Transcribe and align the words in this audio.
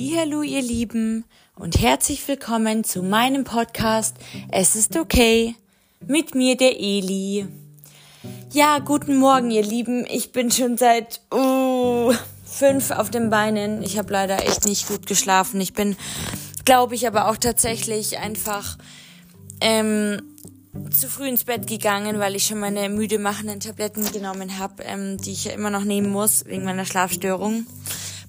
Hallo, 0.00 0.42
ihr 0.42 0.62
Lieben 0.62 1.24
und 1.56 1.80
herzlich 1.80 2.28
willkommen 2.28 2.84
zu 2.84 3.02
meinem 3.02 3.42
Podcast 3.42 4.14
Es 4.48 4.76
ist 4.76 4.96
okay 4.96 5.56
mit 6.06 6.36
mir 6.36 6.56
der 6.56 6.78
Eli. 6.78 7.48
Ja, 8.52 8.78
guten 8.78 9.16
Morgen, 9.16 9.50
ihr 9.50 9.64
Lieben. 9.64 10.06
Ich 10.08 10.30
bin 10.30 10.52
schon 10.52 10.76
seit 10.76 11.20
uh, 11.34 12.12
fünf 12.44 12.92
auf 12.92 13.10
den 13.10 13.28
Beinen. 13.28 13.82
Ich 13.82 13.98
habe 13.98 14.12
leider 14.12 14.46
echt 14.46 14.66
nicht 14.66 14.86
gut 14.86 15.06
geschlafen. 15.06 15.60
Ich 15.60 15.72
bin, 15.72 15.96
glaube 16.64 16.94
ich, 16.94 17.08
aber 17.08 17.28
auch 17.28 17.36
tatsächlich 17.36 18.18
einfach 18.18 18.78
ähm, 19.60 20.22
zu 20.92 21.08
früh 21.08 21.26
ins 21.26 21.42
Bett 21.42 21.66
gegangen, 21.66 22.20
weil 22.20 22.36
ich 22.36 22.46
schon 22.46 22.60
meine 22.60 22.88
müde 22.88 23.18
machenden 23.18 23.58
Tabletten 23.58 24.12
genommen 24.12 24.60
habe, 24.60 24.84
ähm, 24.84 25.18
die 25.18 25.32
ich 25.32 25.46
ja 25.46 25.52
immer 25.52 25.70
noch 25.70 25.82
nehmen 25.82 26.08
muss 26.08 26.44
wegen 26.46 26.62
meiner 26.62 26.84
Schlafstörung. 26.84 27.66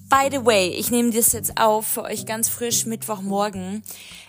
By 0.09 0.27
the 0.31 0.43
way, 0.43 0.69
ich 0.69 0.89
nehme 0.89 1.11
das 1.11 1.33
jetzt 1.33 1.59
auf 1.61 1.85
für 1.85 2.01
euch 2.01 2.25
ganz 2.25 2.49
frisch 2.49 2.87
Mittwochmorgen. 2.87 3.83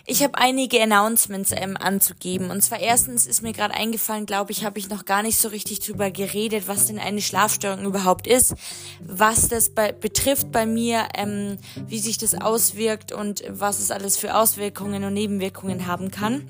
Ich 0.05 0.21
habe 0.21 0.37
einige 0.37 0.79
Announcements 0.79 1.51
ähm, 1.55 1.75
anzugeben. 1.75 2.51
Und 2.51 2.61
zwar 2.61 2.79
erstens 2.79 3.25
ist 3.25 3.41
mir 3.41 3.51
gerade 3.51 3.73
eingefallen, 3.73 4.27
glaube 4.27 4.51
ich, 4.51 4.63
habe 4.63 4.77
ich 4.77 4.89
noch 4.89 5.05
gar 5.05 5.23
nicht 5.23 5.39
so 5.39 5.47
richtig 5.47 5.79
drüber 5.79 6.11
geredet, 6.11 6.67
was 6.67 6.85
denn 6.85 6.99
eine 6.99 7.19
Schlafstörung 7.19 7.83
überhaupt 7.83 8.27
ist, 8.27 8.53
was 8.99 9.47
das 9.47 9.71
bei, 9.71 9.91
betrifft 9.91 10.51
bei 10.51 10.67
mir, 10.67 11.07
ähm, 11.15 11.57
wie 11.87 11.97
sich 11.97 12.19
das 12.19 12.35
auswirkt 12.35 13.11
und 13.11 13.43
was 13.49 13.79
es 13.79 13.89
alles 13.89 14.17
für 14.17 14.35
Auswirkungen 14.35 15.03
und 15.03 15.15
Nebenwirkungen 15.15 15.87
haben 15.87 16.11
kann. 16.11 16.45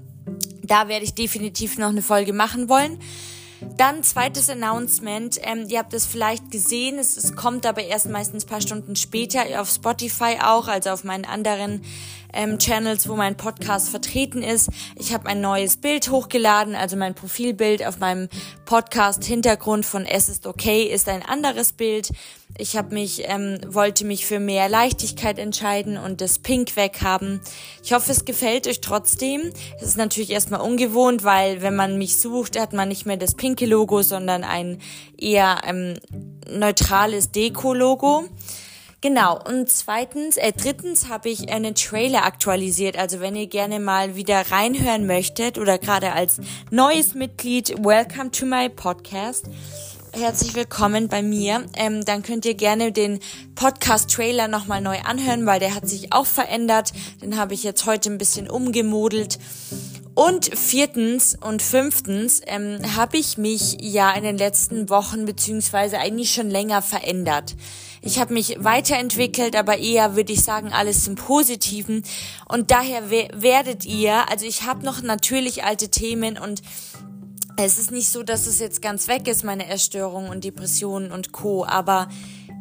Da 0.61 0.89
werde 0.89 1.05
ich 1.05 1.13
definitiv 1.13 1.77
noch 1.77 1.89
eine 1.89 2.01
Folge 2.01 2.33
machen 2.33 2.67
wollen. 2.67 2.99
Dann 3.77 4.03
zweites 4.03 4.49
Announcement. 4.49 5.39
Ähm, 5.43 5.65
ihr 5.67 5.79
habt 5.79 5.93
es 5.93 6.05
vielleicht 6.05 6.51
gesehen. 6.51 6.97
Es, 6.97 7.17
es 7.17 7.35
kommt 7.35 7.65
aber 7.65 7.83
erst 7.83 8.09
meistens 8.09 8.45
paar 8.45 8.61
Stunden 8.61 8.95
später 8.95 9.61
auf 9.61 9.69
Spotify 9.69 10.37
auch, 10.43 10.67
also 10.67 10.89
auf 10.89 11.03
meinen 11.03 11.25
anderen 11.25 11.83
ähm, 12.33 12.57
Channels, 12.59 13.07
wo 13.07 13.15
mein 13.15 13.37
Podcast 13.37 13.89
vertreten 13.89 14.43
ist. 14.43 14.69
Ich 14.95 15.13
habe 15.13 15.27
ein 15.27 15.41
neues 15.41 15.77
Bild 15.77 16.09
hochgeladen, 16.09 16.75
also 16.75 16.95
mein 16.95 17.15
Profilbild 17.15 17.85
auf 17.85 17.99
meinem 17.99 18.29
Podcast 18.65 19.23
Hintergrund 19.23 19.85
von 19.85 20.05
Es 20.05 20.29
ist 20.29 20.47
okay 20.47 20.83
ist 20.83 21.09
ein 21.09 21.23
anderes 21.23 21.73
Bild. 21.73 22.11
Ich 22.57 22.75
habe 22.75 22.93
mich 22.93 23.23
ähm, 23.25 23.59
wollte 23.67 24.05
mich 24.05 24.25
für 24.25 24.39
mehr 24.39 24.67
Leichtigkeit 24.69 25.39
entscheiden 25.39 25.97
und 25.97 26.21
das 26.21 26.39
Pink 26.39 26.75
weghaben. 26.75 27.41
Ich 27.83 27.93
hoffe, 27.93 28.11
es 28.11 28.25
gefällt 28.25 28.67
euch 28.67 28.81
trotzdem. 28.81 29.51
Es 29.77 29.83
ist 29.83 29.97
natürlich 29.97 30.31
erstmal 30.31 30.61
ungewohnt, 30.61 31.23
weil 31.23 31.61
wenn 31.61 31.75
man 31.75 31.97
mich 31.97 32.19
sucht, 32.19 32.59
hat 32.59 32.73
man 32.73 32.89
nicht 32.89 33.05
mehr 33.05 33.17
das 33.17 33.35
pinke 33.35 33.65
Logo, 33.65 34.01
sondern 34.01 34.43
ein 34.43 34.79
eher 35.17 35.61
ähm, 35.65 35.95
neutrales 36.49 37.31
Deko-Logo. 37.31 38.25
Genau, 39.03 39.39
und 39.47 39.67
zweitens, 39.71 40.37
äh, 40.37 40.53
drittens 40.53 41.09
habe 41.09 41.29
ich 41.29 41.51
einen 41.51 41.73
Trailer 41.73 42.23
aktualisiert. 42.23 42.99
Also 42.99 43.19
wenn 43.19 43.35
ihr 43.35 43.47
gerne 43.47 43.79
mal 43.79 44.15
wieder 44.15 44.51
reinhören 44.51 45.07
möchtet 45.07 45.57
oder 45.57 45.79
gerade 45.79 46.13
als 46.13 46.39
neues 46.69 47.15
Mitglied, 47.15 47.83
welcome 47.83 48.29
to 48.29 48.45
my 48.45 48.69
podcast. 48.69 49.45
Herzlich 50.13 50.53
willkommen 50.53 51.07
bei 51.07 51.23
mir. 51.23 51.65
Ähm, 51.75 52.05
dann 52.05 52.21
könnt 52.21 52.45
ihr 52.45 52.53
gerne 52.53 52.91
den 52.91 53.19
Podcast-Trailer 53.55 54.47
nochmal 54.47 54.81
neu 54.81 54.99
anhören, 54.99 55.47
weil 55.47 55.59
der 55.59 55.73
hat 55.73 55.89
sich 55.89 56.13
auch 56.13 56.27
verändert. 56.27 56.93
Den 57.23 57.39
habe 57.39 57.55
ich 57.55 57.63
jetzt 57.63 57.87
heute 57.87 58.11
ein 58.11 58.19
bisschen 58.19 58.47
umgemodelt. 58.47 59.39
Und 60.13 60.55
viertens 60.55 61.35
und 61.41 61.63
fünftens 61.63 62.41
ähm, 62.45 62.77
habe 62.95 63.17
ich 63.17 63.39
mich 63.39 63.77
ja 63.79 64.11
in 64.11 64.23
den 64.23 64.37
letzten 64.37 64.89
Wochen 64.89 65.25
beziehungsweise 65.25 65.97
eigentlich 65.97 66.33
schon 66.33 66.51
länger 66.51 66.83
verändert. 66.83 67.55
Ich 68.03 68.19
habe 68.19 68.33
mich 68.33 68.57
weiterentwickelt, 68.59 69.55
aber 69.55 69.77
eher 69.77 70.15
würde 70.15 70.33
ich 70.33 70.43
sagen 70.43 70.73
alles 70.73 71.03
zum 71.03 71.13
Positiven. 71.15 72.03
Und 72.49 72.71
daher 72.71 73.11
werdet 73.11 73.85
ihr, 73.85 74.27
also 74.29 74.45
ich 74.45 74.63
habe 74.63 74.83
noch 74.83 75.03
natürlich 75.03 75.63
alte 75.63 75.89
Themen 75.89 76.39
und 76.39 76.63
es 77.57 77.77
ist 77.77 77.91
nicht 77.91 78.09
so, 78.09 78.23
dass 78.23 78.47
es 78.47 78.59
jetzt 78.59 78.81
ganz 78.81 79.07
weg 79.07 79.27
ist, 79.27 79.43
meine 79.43 79.67
Erstörung 79.67 80.29
und 80.29 80.43
Depressionen 80.43 81.11
und 81.11 81.31
Co. 81.31 81.63
Aber 81.63 82.09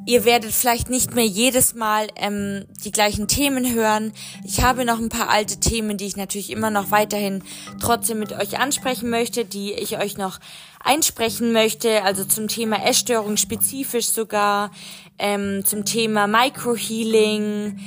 Ihr 0.07 0.25
werdet 0.25 0.53
vielleicht 0.53 0.89
nicht 0.89 1.15
mehr 1.15 1.27
jedes 1.27 1.75
Mal 1.75 2.09
ähm, 2.17 2.65
die 2.85 2.91
gleichen 2.91 3.29
Themen 3.29 3.75
hören. 3.75 4.13
Ich 4.45 4.63
habe 4.63 4.85
noch 4.85 4.99
ein 4.99 5.09
paar 5.09 5.29
alte 5.29 5.61
Themen, 5.61 5.99
die 5.99 6.07
ich 6.07 6.17
natürlich 6.17 6.51
immer 6.51 6.71
noch 6.71 6.91
weiterhin 6.91 7.45
trotzdem 7.81 8.19
mit 8.19 8.33
euch 8.33 8.59
ansprechen 8.59 9.11
möchte, 9.11 9.45
die 9.45 9.73
ich 9.73 9.99
euch 9.99 10.17
noch 10.17 10.41
einsprechen 10.83 11.53
möchte. 11.53 12.03
Also 12.03 12.25
zum 12.25 12.49
Thema 12.49 12.85
Essstörung 12.85 13.37
spezifisch 13.37 14.09
sogar, 14.09 14.71
ähm, 15.19 15.65
zum 15.65 15.85
Thema 15.85 16.27
Microhealing, 16.27 17.79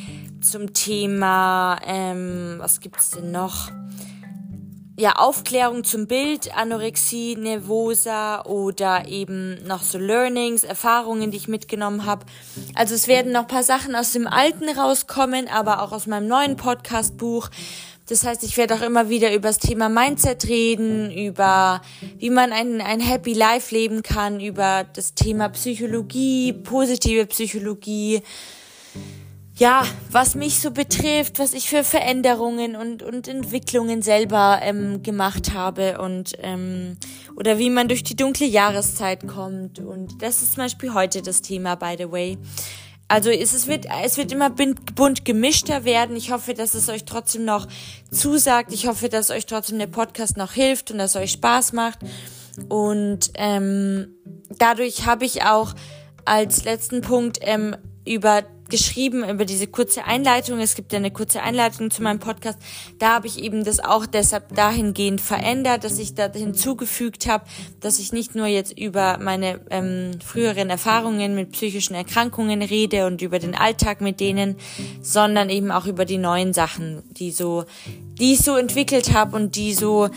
zum 0.41 0.73
Thema, 0.73 1.79
ähm, 1.85 2.55
was 2.59 2.79
gibt's 2.79 3.09
denn 3.09 3.31
noch? 3.31 3.71
Ja, 4.95 5.13
Aufklärung 5.13 5.83
zum 5.83 6.05
Bild, 6.05 6.55
Anorexie 6.55 7.35
nervosa 7.35 8.43
oder 8.43 9.07
eben 9.07 9.65
noch 9.65 9.81
so 9.81 9.97
Learnings, 9.97 10.63
Erfahrungen, 10.63 11.31
die 11.31 11.37
ich 11.37 11.47
mitgenommen 11.47 12.05
habe. 12.05 12.25
Also 12.75 12.93
es 12.93 13.07
werden 13.07 13.31
noch 13.31 13.47
paar 13.47 13.63
Sachen 13.63 13.95
aus 13.95 14.11
dem 14.11 14.27
alten 14.27 14.69
rauskommen, 14.69 15.47
aber 15.47 15.81
auch 15.81 15.91
aus 15.91 16.05
meinem 16.05 16.27
neuen 16.27 16.57
Podcast-Buch. 16.57 17.49
Das 18.07 18.25
heißt, 18.25 18.43
ich 18.43 18.57
werde 18.57 18.75
auch 18.75 18.81
immer 18.81 19.09
wieder 19.09 19.33
über 19.33 19.47
das 19.47 19.57
Thema 19.57 19.89
Mindset 19.89 20.45
reden, 20.47 21.09
über 21.11 21.81
wie 22.19 22.29
man 22.29 22.51
ein, 22.51 22.81
ein 22.81 22.99
Happy 22.99 23.33
Life 23.33 23.73
leben 23.73 24.03
kann, 24.03 24.39
über 24.39 24.85
das 24.93 25.15
Thema 25.15 25.49
Psychologie, 25.49 26.53
positive 26.53 27.25
Psychologie, 27.27 28.21
ja, 29.55 29.83
was 30.09 30.33
mich 30.33 30.59
so 30.59 30.71
betrifft, 30.71 31.37
was 31.37 31.53
ich 31.53 31.69
für 31.69 31.83
Veränderungen 31.83 32.75
und, 32.75 33.03
und 33.03 33.27
Entwicklungen 33.27 34.01
selber 34.01 34.59
ähm, 34.63 35.03
gemacht 35.03 35.53
habe 35.53 35.99
und 35.99 36.33
ähm, 36.39 36.97
oder 37.35 37.59
wie 37.59 37.69
man 37.69 37.87
durch 37.87 38.03
die 38.03 38.15
dunkle 38.15 38.47
Jahreszeit 38.47 39.27
kommt. 39.27 39.79
Und 39.79 40.21
das 40.23 40.41
ist 40.41 40.53
zum 40.53 40.63
Beispiel 40.63 40.93
heute 40.93 41.21
das 41.21 41.41
Thema, 41.41 41.75
by 41.75 41.95
the 41.97 42.11
way. 42.11 42.37
Also 43.07 43.29
es, 43.29 43.53
es, 43.53 43.67
wird, 43.67 43.85
es 44.03 44.17
wird 44.17 44.31
immer 44.31 44.49
bunt 44.49 45.23
gemischter 45.23 45.85
werden. 45.85 46.15
Ich 46.15 46.31
hoffe, 46.31 46.55
dass 46.55 46.73
es 46.73 46.89
euch 46.89 47.05
trotzdem 47.05 47.45
noch 47.45 47.67
zusagt. 48.09 48.73
Ich 48.73 48.87
hoffe, 48.87 49.07
dass 49.07 49.29
euch 49.29 49.45
trotzdem 49.45 49.77
der 49.77 49.87
Podcast 49.87 50.35
noch 50.35 50.53
hilft 50.53 50.89
und 50.89 50.97
dass 50.97 51.15
euch 51.15 51.31
Spaß 51.31 51.73
macht. 51.73 51.99
Und 52.69 53.31
ähm, 53.35 54.15
dadurch 54.57 55.05
habe 55.05 55.25
ich 55.25 55.43
auch 55.43 55.75
als 56.25 56.63
letzten 56.63 57.01
Punkt 57.01 57.37
ähm, 57.41 57.75
über 58.05 58.43
geschrieben 58.69 59.27
über 59.27 59.45
diese 59.45 59.67
kurze 59.67 60.05
Einleitung. 60.05 60.59
Es 60.59 60.75
gibt 60.75 60.93
ja 60.93 60.99
eine 60.99 61.11
kurze 61.11 61.41
Einleitung 61.41 61.91
zu 61.91 62.01
meinem 62.01 62.19
Podcast. 62.19 62.59
Da 62.99 63.15
habe 63.15 63.27
ich 63.27 63.41
eben 63.41 63.63
das 63.63 63.79
auch 63.79 64.05
deshalb 64.05 64.55
dahingehend 64.55 65.21
verändert, 65.21 65.83
dass 65.83 65.99
ich 65.99 66.15
da 66.15 66.31
hinzugefügt 66.31 67.27
habe, 67.27 67.45
dass 67.79 67.99
ich 67.99 68.13
nicht 68.13 68.35
nur 68.35 68.47
jetzt 68.47 68.77
über 68.77 69.17
meine 69.19 69.61
ähm, 69.69 70.11
früheren 70.25 70.69
Erfahrungen 70.69 71.35
mit 71.35 71.51
psychischen 71.51 71.93
Erkrankungen 71.93 72.61
rede 72.61 73.05
und 73.07 73.21
über 73.21 73.39
den 73.39 73.55
Alltag 73.55 74.01
mit 74.01 74.19
denen, 74.19 74.55
sondern 75.01 75.49
eben 75.49 75.71
auch 75.71 75.85
über 75.85 76.05
die 76.05 76.17
neuen 76.17 76.53
Sachen, 76.53 77.03
die 77.11 77.31
so, 77.31 77.65
die 78.19 78.33
ich 78.33 78.39
so 78.39 78.55
entwickelt 78.55 79.13
habe 79.13 79.35
und 79.35 79.55
die 79.55 79.73
so 79.73 80.09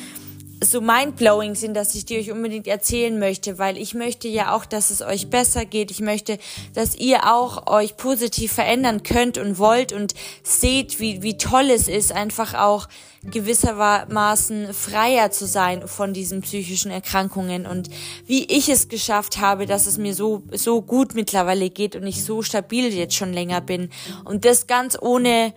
so 0.62 0.80
mindblowing 0.80 1.54
sind, 1.54 1.74
dass 1.74 1.94
ich 1.94 2.06
die 2.06 2.18
euch 2.18 2.30
unbedingt 2.30 2.66
erzählen 2.66 3.18
möchte, 3.18 3.58
weil 3.58 3.76
ich 3.76 3.94
möchte 3.94 4.28
ja 4.28 4.54
auch, 4.54 4.64
dass 4.64 4.90
es 4.90 5.02
euch 5.02 5.28
besser 5.28 5.64
geht. 5.64 5.90
Ich 5.90 6.00
möchte, 6.00 6.38
dass 6.74 6.94
ihr 6.94 7.32
auch 7.32 7.66
euch 7.66 7.96
positiv 7.96 8.52
verändern 8.52 9.02
könnt 9.02 9.38
und 9.38 9.58
wollt 9.58 9.92
und 9.92 10.14
seht, 10.42 10.98
wie, 10.98 11.22
wie 11.22 11.36
toll 11.36 11.70
es 11.70 11.88
ist, 11.88 12.12
einfach 12.12 12.54
auch 12.54 12.88
gewissermaßen 13.30 14.72
freier 14.72 15.30
zu 15.30 15.46
sein 15.46 15.86
von 15.86 16.12
diesen 16.12 16.42
psychischen 16.42 16.90
Erkrankungen 16.90 17.66
und 17.66 17.90
wie 18.26 18.44
ich 18.44 18.68
es 18.68 18.88
geschafft 18.88 19.38
habe, 19.38 19.66
dass 19.66 19.86
es 19.86 19.98
mir 19.98 20.14
so, 20.14 20.42
so 20.52 20.80
gut 20.80 21.14
mittlerweile 21.14 21.70
geht 21.70 21.96
und 21.96 22.06
ich 22.06 22.24
so 22.24 22.42
stabil 22.42 22.94
jetzt 22.94 23.14
schon 23.14 23.32
länger 23.32 23.60
bin 23.60 23.90
und 24.24 24.44
das 24.44 24.66
ganz 24.66 24.96
ohne 25.00 25.52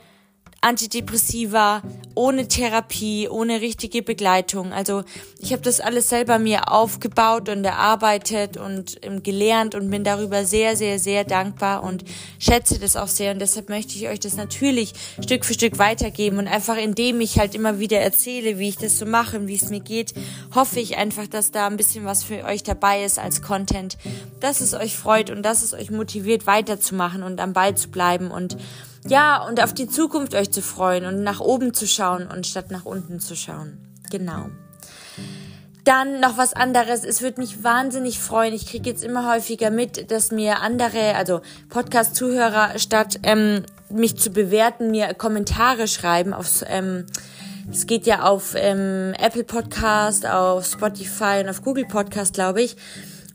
Antidepressiva, 0.61 1.81
ohne 2.15 2.47
Therapie, 2.49 3.29
ohne 3.29 3.61
richtige 3.61 4.03
Begleitung. 4.03 4.73
Also 4.73 5.03
ich 5.39 5.53
habe 5.53 5.61
das 5.61 5.79
alles 5.79 6.09
selber 6.09 6.37
mir 6.37 6.71
aufgebaut 6.71 7.47
und 7.47 7.63
erarbeitet 7.63 8.57
und 8.57 8.97
ähm, 9.01 9.23
gelernt 9.23 9.73
und 9.73 9.89
bin 9.89 10.03
darüber 10.03 10.43
sehr, 10.43 10.75
sehr, 10.75 10.99
sehr 10.99 11.23
dankbar 11.23 11.83
und 11.83 12.03
schätze 12.39 12.77
das 12.77 12.97
auch 12.97 13.07
sehr. 13.07 13.31
Und 13.31 13.39
deshalb 13.39 13.69
möchte 13.69 13.95
ich 13.95 14.09
euch 14.09 14.19
das 14.19 14.35
natürlich 14.35 14.93
Stück 15.23 15.45
für 15.45 15.53
Stück 15.53 15.79
weitergeben. 15.79 16.39
Und 16.39 16.47
einfach 16.47 16.75
indem 16.77 17.21
ich 17.21 17.39
halt 17.39 17.55
immer 17.55 17.79
wieder 17.79 17.99
erzähle, 17.99 18.59
wie 18.59 18.69
ich 18.69 18.77
das 18.77 18.99
so 18.99 19.05
mache 19.05 19.39
und 19.39 19.47
wie 19.47 19.55
es 19.55 19.69
mir 19.69 19.79
geht, 19.79 20.13
hoffe 20.53 20.81
ich 20.81 20.97
einfach, 20.97 21.27
dass 21.27 21.51
da 21.51 21.67
ein 21.67 21.77
bisschen 21.77 22.03
was 22.03 22.25
für 22.25 22.43
euch 22.43 22.63
dabei 22.63 23.05
ist 23.05 23.17
als 23.17 23.41
Content, 23.41 23.97
dass 24.41 24.59
es 24.59 24.73
euch 24.73 24.97
freut 24.97 25.29
und 25.29 25.43
dass 25.43 25.63
es 25.63 25.73
euch 25.73 25.89
motiviert, 25.89 26.45
weiterzumachen 26.47 27.23
und 27.23 27.39
am 27.39 27.53
Ball 27.53 27.75
zu 27.75 27.89
bleiben 27.89 28.29
und 28.29 28.57
ja, 29.07 29.45
und 29.47 29.61
auf 29.63 29.73
die 29.73 29.87
Zukunft 29.87 30.35
euch 30.35 30.51
zu 30.51 30.61
freuen 30.61 31.05
und 31.05 31.23
nach 31.23 31.39
oben 31.39 31.73
zu 31.73 31.87
schauen 31.87 32.27
und 32.27 32.45
statt 32.45 32.71
nach 32.71 32.85
unten 32.85 33.19
zu 33.19 33.35
schauen. 33.35 33.77
Genau. 34.09 34.49
Dann 35.85 36.19
noch 36.19 36.37
was 36.37 36.53
anderes. 36.53 37.03
Es 37.03 37.21
würde 37.21 37.39
mich 37.39 37.63
wahnsinnig 37.63 38.19
freuen. 38.19 38.53
Ich 38.53 38.67
kriege 38.67 38.89
jetzt 38.89 39.03
immer 39.03 39.31
häufiger 39.31 39.71
mit, 39.71 40.11
dass 40.11 40.31
mir 40.31 40.59
andere, 40.59 41.15
also 41.15 41.41
Podcast-Zuhörer 41.69 42.77
statt 42.77 43.19
ähm, 43.23 43.63
mich 43.89 44.17
zu 44.17 44.29
bewerten, 44.29 44.91
mir 44.91 45.13
Kommentare 45.13 45.87
schreiben 45.87 46.33
auf 46.33 46.63
ähm, 46.67 47.05
es 47.71 47.85
geht 47.85 48.07
ja 48.07 48.23
auf 48.23 48.55
ähm, 48.55 49.13
Apple 49.19 49.43
Podcast, 49.43 50.25
auf 50.25 50.65
Spotify 50.65 51.41
und 51.43 51.49
auf 51.49 51.61
Google 51.61 51.85
Podcast, 51.85 52.33
glaube 52.33 52.63
ich. 52.63 52.75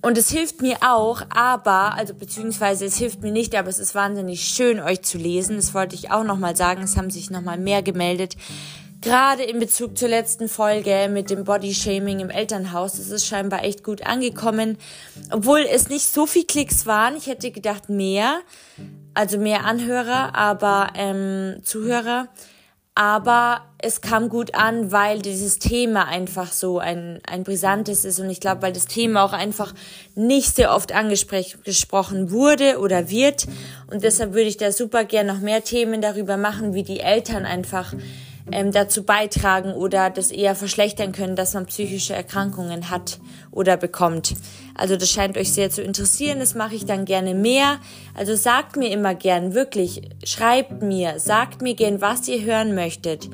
Und 0.04 0.18
es 0.18 0.28
hilft 0.28 0.60
mir 0.60 0.76
auch, 0.82 1.22
aber, 1.30 1.94
also 1.94 2.12
beziehungsweise 2.12 2.84
es 2.84 2.98
hilft 2.98 3.22
mir 3.22 3.32
nicht, 3.32 3.54
aber 3.54 3.70
es 3.70 3.78
ist 3.78 3.94
wahnsinnig 3.94 4.44
schön, 4.44 4.78
euch 4.78 5.00
zu 5.00 5.16
lesen. 5.16 5.56
Das 5.56 5.72
wollte 5.72 5.94
ich 5.94 6.10
auch 6.10 6.24
nochmal 6.24 6.56
sagen. 6.56 6.82
Es 6.82 6.98
haben 6.98 7.08
sich 7.08 7.30
nochmal 7.30 7.56
mehr 7.56 7.82
gemeldet. 7.82 8.36
Gerade 9.00 9.44
in 9.44 9.60
Bezug 9.60 9.96
zur 9.96 10.10
letzten 10.10 10.50
Folge 10.50 11.08
mit 11.10 11.30
dem 11.30 11.44
Bodyshaming 11.44 12.20
im 12.20 12.28
Elternhaus. 12.28 12.98
Das 12.98 13.08
ist 13.08 13.26
scheinbar 13.26 13.64
echt 13.64 13.82
gut 13.82 14.04
angekommen. 14.04 14.76
Obwohl 15.30 15.60
es 15.60 15.88
nicht 15.88 16.06
so 16.06 16.26
viel 16.26 16.44
Klicks 16.44 16.84
waren. 16.84 17.16
Ich 17.16 17.26
hätte 17.26 17.50
gedacht 17.50 17.88
mehr. 17.88 18.40
Also 19.14 19.38
mehr 19.38 19.64
Anhörer, 19.64 20.34
aber 20.34 20.88
ähm, 20.96 21.60
Zuhörer 21.62 22.28
aber 22.94 23.62
es 23.84 24.00
kam 24.00 24.30
gut 24.30 24.54
an, 24.54 24.92
weil 24.92 25.20
dieses 25.20 25.58
Thema 25.58 26.08
einfach 26.08 26.52
so 26.52 26.78
ein, 26.78 27.20
ein 27.28 27.44
brisantes 27.44 28.04
ist 28.04 28.18
und 28.18 28.30
ich 28.30 28.40
glaube, 28.40 28.62
weil 28.62 28.72
das 28.72 28.86
Thema 28.86 29.24
auch 29.24 29.34
einfach 29.34 29.74
nicht 30.14 30.56
sehr 30.56 30.74
oft 30.74 30.92
angesprochen 30.92 32.30
wurde 32.30 32.78
oder 32.78 33.10
wird 33.10 33.46
und 33.90 34.02
deshalb 34.02 34.32
würde 34.32 34.48
ich 34.48 34.56
da 34.56 34.72
super 34.72 35.04
gern 35.04 35.26
noch 35.26 35.40
mehr 35.40 35.62
Themen 35.62 36.00
darüber 36.00 36.38
machen, 36.38 36.72
wie 36.72 36.82
die 36.82 37.00
Eltern 37.00 37.44
einfach 37.44 37.92
ähm, 38.52 38.72
dazu 38.72 39.04
beitragen 39.04 39.72
oder 39.72 40.10
das 40.10 40.30
eher 40.30 40.54
verschlechtern 40.54 41.12
können, 41.12 41.36
dass 41.36 41.54
man 41.54 41.66
psychische 41.66 42.14
Erkrankungen 42.14 42.90
hat 42.90 43.18
oder 43.50 43.76
bekommt. 43.76 44.34
Also 44.74 44.96
das 44.96 45.10
scheint 45.10 45.36
euch 45.36 45.52
sehr 45.52 45.70
zu 45.70 45.82
interessieren, 45.82 46.40
das 46.40 46.54
mache 46.54 46.74
ich 46.74 46.84
dann 46.84 47.04
gerne 47.04 47.34
mehr. 47.34 47.78
Also 48.14 48.34
sagt 48.34 48.76
mir 48.76 48.90
immer 48.90 49.14
gern, 49.14 49.54
wirklich, 49.54 50.02
schreibt 50.24 50.82
mir, 50.82 51.18
sagt 51.20 51.62
mir 51.62 51.74
gern, 51.74 52.00
was 52.00 52.28
ihr 52.28 52.42
hören 52.42 52.74
möchtet. 52.74 53.28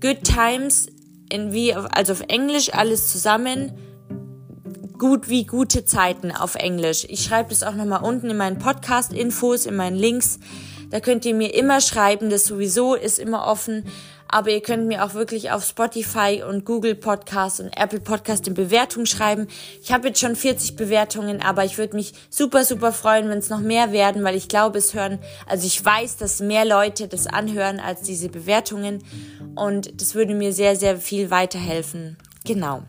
Goodtimes 0.00 0.86
also 1.90 2.12
auf 2.12 2.22
Englisch 2.28 2.72
alles 2.72 3.10
zusammen 3.10 3.72
gut 4.98 5.28
wie 5.28 5.44
gute 5.44 5.84
Zeiten 5.84 6.32
auf 6.32 6.56
Englisch. 6.56 7.06
Ich 7.08 7.22
schreibe 7.22 7.50
das 7.50 7.62
auch 7.62 7.74
nochmal 7.74 8.02
unten 8.02 8.30
in 8.30 8.36
meinen 8.36 8.58
Podcast-Infos, 8.58 9.66
in 9.66 9.76
meinen 9.76 9.96
Links. 9.96 10.38
Da 10.90 11.00
könnt 11.00 11.24
ihr 11.24 11.34
mir 11.34 11.54
immer 11.54 11.80
schreiben, 11.80 12.30
das 12.30 12.44
sowieso 12.44 12.94
ist 12.94 13.18
immer 13.18 13.46
offen. 13.46 13.84
Aber 14.30 14.50
ihr 14.50 14.60
könnt 14.60 14.86
mir 14.86 15.04
auch 15.04 15.14
wirklich 15.14 15.52
auf 15.52 15.64
Spotify 15.64 16.42
und 16.46 16.66
Google 16.66 16.94
Podcast 16.94 17.60
und 17.60 17.74
Apple 17.74 18.00
Podcast 18.00 18.46
in 18.46 18.52
Bewertung 18.52 19.06
schreiben. 19.06 19.46
Ich 19.82 19.90
habe 19.90 20.08
jetzt 20.08 20.20
schon 20.20 20.36
40 20.36 20.76
Bewertungen, 20.76 21.40
aber 21.40 21.64
ich 21.64 21.78
würde 21.78 21.96
mich 21.96 22.12
super, 22.28 22.64
super 22.64 22.92
freuen, 22.92 23.30
wenn 23.30 23.38
es 23.38 23.48
noch 23.48 23.60
mehr 23.60 23.90
werden, 23.90 24.24
weil 24.24 24.34
ich 24.34 24.48
glaube, 24.48 24.78
es 24.78 24.92
hören, 24.92 25.18
also 25.46 25.66
ich 25.66 25.82
weiß, 25.82 26.18
dass 26.18 26.40
mehr 26.40 26.66
Leute 26.66 27.08
das 27.08 27.26
anhören 27.26 27.80
als 27.80 28.02
diese 28.02 28.28
Bewertungen. 28.28 29.02
Und 29.54 29.98
das 30.00 30.14
würde 30.14 30.34
mir 30.34 30.52
sehr, 30.52 30.76
sehr 30.76 30.98
viel 30.98 31.30
weiterhelfen. 31.30 32.18
Genau. 32.44 32.82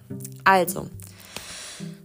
Also, 0.44 0.88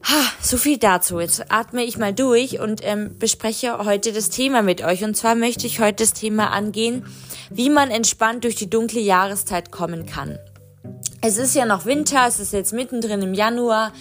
Ha, 0.05 0.23
so 0.41 0.59
viel 0.59 0.77
dazu. 0.77 1.19
Jetzt 1.19 1.51
atme 1.51 1.83
ich 1.83 1.97
mal 1.97 2.13
durch 2.13 2.61
und 2.61 2.81
ähm, 2.85 3.17
bespreche 3.19 3.79
heute 3.79 4.13
das 4.13 4.29
Thema 4.29 4.61
mit 4.61 4.85
euch. 4.85 5.03
Und 5.03 5.17
zwar 5.17 5.35
möchte 5.35 5.67
ich 5.67 5.81
heute 5.81 6.05
das 6.05 6.13
Thema 6.13 6.51
angehen, 6.51 7.07
wie 7.51 7.71
man 7.71 7.91
entspannt 7.91 8.45
durch 8.45 8.55
die 8.55 8.69
dunkle 8.69 9.01
Jahreszeit 9.01 9.73
kommen 9.73 10.05
kann. 10.05 10.39
Es 11.23 11.39
ist 11.39 11.55
ja 11.55 11.65
noch 11.65 11.87
Winter, 11.87 12.27
es 12.29 12.39
ist 12.39 12.53
jetzt 12.53 12.75
mittendrin 12.75 13.23
im 13.23 13.33
Januar. 13.33 13.95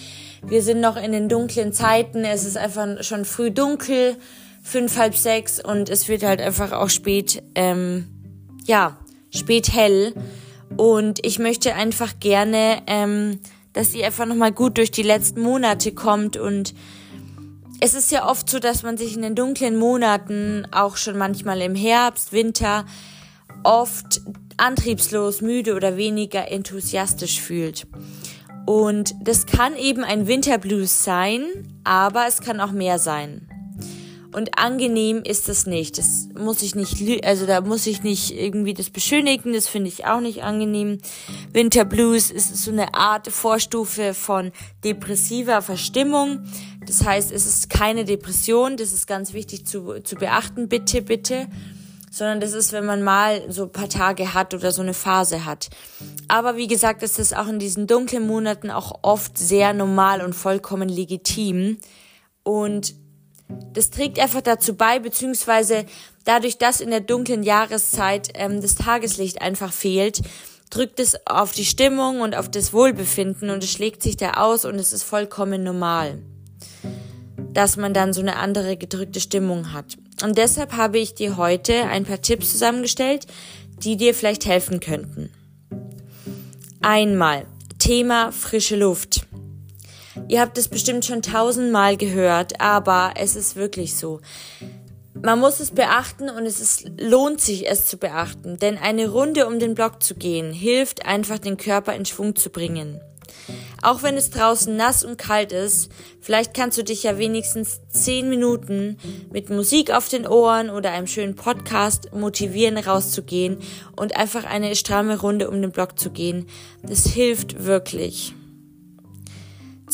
Wir 0.46 0.62
sind 0.62 0.82
noch 0.82 0.98
in 0.98 1.14
den 1.14 1.30
dunklen 1.30 1.72
Zeiten. 1.72 2.26
Es 2.26 2.44
ist 2.44 2.58
einfach 2.58 3.02
schon 3.02 3.24
früh 3.24 3.50
dunkel, 3.50 4.18
fünf, 4.62 4.98
halb 4.98 5.16
sechs 5.16 5.64
und 5.64 5.90
es 5.90 6.10
wird 6.10 6.24
halt 6.24 6.42
einfach 6.42 6.74
auch 6.74 6.90
spät, 6.90 7.42
ähm, 7.56 8.10
ja, 8.66 8.98
spät 9.30 9.72
hell. 9.72 10.14
Und 10.76 11.26
ich 11.26 11.40
möchte 11.40 11.76
einfach 11.76 12.20
gerne 12.20 12.82
ähm, 12.88 13.40
dass 13.74 13.92
sie 13.92 14.04
einfach 14.04 14.25
nochmal 14.25 14.52
gut 14.52 14.78
durch 14.78 14.92
die 14.92 15.04
letzten 15.04 15.42
Monate 15.42 15.92
kommt 15.92 16.38
und 16.38 16.74
es 17.80 17.94
ist 17.94 18.12
ja 18.12 18.30
oft 18.30 18.50
so, 18.50 18.60
dass 18.60 18.84
man 18.84 18.96
sich 18.96 19.14
in 19.14 19.24
den 19.24 19.36
dunklen 19.36 19.75
Monaten, 19.75 20.66
auch 20.72 20.96
schon 20.96 21.18
manchmal 21.18 21.60
im 21.60 21.75
Herbst, 21.75 22.31
Winter, 22.31 22.86
oft 23.64 24.22
antriebslos, 24.56 25.42
müde 25.42 25.75
oder 25.75 25.98
weniger 25.98 26.50
enthusiastisch 26.50 27.42
fühlt. 27.42 27.88
Und 28.66 29.14
das 29.22 29.46
kann 29.46 29.75
eben 29.75 30.06
ein 30.06 30.28
Winterblues 30.28 31.04
sein, 31.04 31.42
aber 31.84 32.25
es 32.28 32.40
kann 32.40 32.62
auch 32.62 32.72
mehr 32.72 33.00
sein. 33.00 33.53
Und 34.34 34.58
angenehm 34.58 35.22
ist 35.24 35.48
das 35.48 35.68
nicht. 35.68 36.00
Das 36.00 36.28
muss 36.38 36.64
ich 36.64 36.74
nicht, 36.74 37.24
also 37.24 37.46
da 37.46 37.62
muss 37.62 37.86
ich 37.86 38.02
nicht 38.02 38.32
irgendwie 38.32 38.74
das 38.74 38.90
beschönigen. 38.90 39.54
Das 39.54 39.68
finde 39.68 39.90
ich 39.90 40.06
auch 40.06 40.22
nicht 40.22 40.44
angenehm. 40.44 40.98
Winter 41.52 41.86
Blues 41.86 42.32
ist 42.32 42.56
so 42.58 42.72
eine 42.72 42.96
Art 42.96 43.28
Vorstufe 43.28 44.16
von 44.16 44.52
depressiver 44.84 45.62
Verstimmung. 45.62 46.44
Das 46.88 47.06
heißt, 47.06 47.32
es 47.32 47.46
ist 47.46 47.70
keine 47.70 48.06
Depression. 48.06 48.76
Das 48.76 48.92
ist 48.92 49.06
ganz 49.06 49.34
wichtig 49.34 49.68
zu, 49.68 50.02
zu 50.02 50.16
beachten. 50.16 50.68
Bitte, 50.68 51.04
bitte. 51.04 51.48
Sondern 52.10 52.40
das 52.40 52.54
ist, 52.54 52.74
wenn 52.74 52.86
man 52.86 53.04
mal 53.04 53.42
so 53.50 53.64
ein 53.64 53.72
paar 53.72 53.90
Tage 53.90 54.34
hat 54.34 54.56
oder 54.56 54.72
so 54.72 54.82
eine 54.82 54.96
Phase 54.96 55.46
hat. 55.46 55.70
Aber 56.28 56.58
wie 56.58 56.68
gesagt, 56.68 57.04
ist 57.04 57.20
das 57.20 57.34
auch 57.34 57.48
in 57.48 57.60
diesen 57.60 57.86
dunklen 57.86 58.26
Monaten 58.26 58.72
auch 58.72 59.00
oft 59.04 59.38
sehr 59.38 59.74
normal 59.74 60.22
und 60.22 60.34
vollkommen 60.34 60.90
legitim. 60.90 61.78
Und 62.44 62.96
das 63.74 63.90
trägt 63.90 64.19
einfach 64.19 64.42
dazu 64.42 64.75
bei, 64.75 65.00
beziehungsweise 65.00 65.86
dadurch, 66.25 66.57
dass 66.57 66.81
in 66.81 66.90
der 66.90 67.01
dunklen 67.01 67.44
Jahreszeit 67.44 68.30
ähm, 68.36 68.62
das 68.62 68.75
Tageslicht 68.75 69.42
einfach 69.42 69.74
fehlt, 69.74 70.22
drückt 70.70 71.00
es 71.00 71.15
auf 71.27 71.51
die 71.51 71.65
Stimmung 71.65 72.22
und 72.22 72.36
auf 72.36 72.50
das 72.50 72.74
Wohlbefinden 72.74 73.50
und 73.50 73.63
es 73.63 73.72
schlägt 73.72 74.01
sich 74.01 74.18
da 74.18 74.32
aus 74.32 74.65
und 74.65 74.75
es 74.75 74.91
ist 74.91 75.03
vollkommen 75.03 75.63
normal, 75.63 76.20
dass 77.53 77.77
man 77.77 77.94
dann 77.94 78.13
so 78.13 78.22
eine 78.22 78.38
andere 78.38 78.77
gedrückte 78.77 79.20
Stimmung 79.20 79.74
hat. 79.74 79.98
Und 80.24 80.38
deshalb 80.38 80.74
habe 80.74 81.00
ich 81.00 81.13
dir 81.13 81.38
heute 81.38 81.84
ein 81.86 82.06
paar 82.06 82.22
Tipps 82.22 82.51
zusammengestellt, 82.51 83.27
die 83.84 83.98
dir 83.98 84.13
vielleicht 84.15 84.46
helfen 84.46 84.79
könnten. 84.79 85.32
Einmal 86.82 87.46
Thema 87.77 88.32
frische 88.32 88.75
Luft. 88.75 89.27
Ihr 90.27 90.41
habt 90.41 90.58
es 90.58 90.67
bestimmt 90.67 91.05
schon 91.05 91.22
tausendmal 91.22 91.98
gehört, 91.98 92.62
aber 92.62 93.13
es 93.17 93.36
ist 93.36 93.55
wirklich 93.55 93.96
so. 93.96 94.22
Man 95.22 95.39
muss 95.39 95.60
es 95.60 95.72
beachten 95.72 96.29
und 96.29 96.46
es 96.46 96.60
ist, 96.60 96.86
lohnt 97.00 97.39
sich, 97.39 97.70
es 97.70 97.86
zu 97.86 97.98
beachten, 97.98 98.58
denn 98.58 98.77
eine 98.77 99.10
Runde 99.10 99.48
um 99.48 99.60
den 99.60 99.75
Block 99.75 100.03
zu 100.03 100.15
gehen 100.15 100.51
hilft 100.51 101.05
einfach, 101.05 101.39
den 101.39 101.58
Körper 101.58 101.96
in 101.96 102.05
Schwung 102.05 102.36
zu 102.36 102.50
bringen. 102.50 103.00
Auch 103.82 104.01
wenn 104.01 104.15
es 104.15 104.29
draußen 104.29 104.75
nass 104.75 105.03
und 105.03 105.17
kalt 105.17 105.51
ist, 105.51 105.91
vielleicht 106.22 106.53
kannst 106.53 106.77
du 106.77 106.84
dich 106.84 107.03
ja 107.03 107.17
wenigstens 107.17 107.82
zehn 107.89 108.29
Minuten 108.29 108.98
mit 109.32 109.50
Musik 109.50 109.91
auf 109.91 110.08
den 110.08 110.25
Ohren 110.25 110.70
oder 110.70 110.91
einem 110.91 111.08
schönen 111.08 111.36
Podcast 111.36 112.13
motivieren, 112.13 112.77
rauszugehen 112.77 113.58
und 113.96 114.15
einfach 114.15 114.46
eine 114.46 114.75
stramme 114.75 115.20
Runde 115.20 115.50
um 115.50 115.62
den 115.62 115.72
Block 115.72 116.00
zu 116.00 116.12
gehen. 116.12 116.48
Das 116.82 117.05
hilft 117.08 117.65
wirklich. 117.65 118.34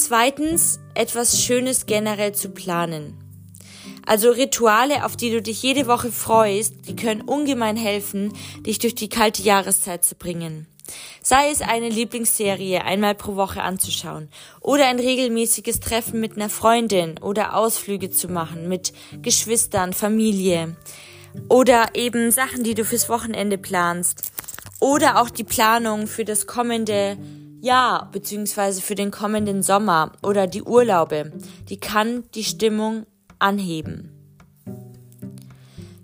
Zweitens, 0.02 0.80
etwas 0.94 1.44
Schönes 1.44 1.86
generell 1.86 2.34
zu 2.34 2.52
planen. 2.52 3.16
Also 4.06 4.32
Rituale, 4.32 5.04
auf 5.04 5.18
die 5.18 5.30
du 5.30 5.42
dich 5.42 5.62
jede 5.62 5.88
Woche 5.88 6.10
freust, 6.10 6.74
die 6.88 6.96
können 6.96 7.20
ungemein 7.20 7.76
helfen, 7.76 8.32
dich 8.66 8.80
durch 8.80 8.96
die 8.96 9.10
kalte 9.10 9.44
Jahreszeit 9.44 10.06
zu 10.06 10.16
bringen. 10.16 10.68
Sei 11.22 11.52
es 11.52 11.62
eine 11.62 11.90
Lieblingsserie 11.90 12.86
einmal 12.86 13.14
pro 13.14 13.36
Woche 13.36 13.62
anzuschauen 13.62 14.30
oder 14.62 14.88
ein 14.88 15.00
regelmäßiges 15.00 15.82
Treffen 15.82 16.22
mit 16.22 16.38
einer 16.38 16.50
Freundin 16.50 17.18
oder 17.20 17.58
Ausflüge 17.58 18.10
zu 18.10 18.30
machen 18.30 18.70
mit 18.70 18.94
Geschwistern, 19.22 19.92
Familie 19.92 20.78
oder 21.50 21.90
eben 21.94 22.32
Sachen, 22.32 22.64
die 22.64 22.74
du 22.74 22.86
fürs 22.86 23.10
Wochenende 23.10 23.58
planst 23.58 24.32
oder 24.80 25.22
auch 25.22 25.30
die 25.30 25.44
Planung 25.44 26.08
für 26.08 26.24
das 26.24 26.48
kommende 26.48 27.18
ja, 27.62 28.10
beziehungsweise 28.12 28.82
für 28.82 28.96
den 28.96 29.12
kommenden 29.12 29.62
Sommer 29.62 30.14
oder 30.24 30.48
die 30.48 30.64
Urlaube, 30.64 31.32
die 31.70 31.80
kann 31.80 32.24
die 32.34 32.44
Stimmung 32.44 33.06
anheben. 33.38 34.12